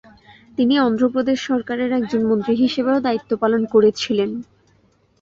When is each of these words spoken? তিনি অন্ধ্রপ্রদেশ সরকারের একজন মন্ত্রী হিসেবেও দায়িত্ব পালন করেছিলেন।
তিনি 0.57 0.75
অন্ধ্রপ্রদেশ 0.79 1.37
সরকারের 1.49 1.89
একজন 1.99 2.21
মন্ত্রী 2.25 2.53
হিসেবেও 2.63 2.97
দায়িত্ব 2.99 3.31
পালন 3.43 3.61
করেছিলেন। 3.73 4.29